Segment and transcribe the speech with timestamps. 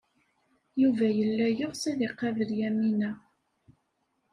[0.81, 3.11] Yuba yella yeɣs ad iqabel Yamina.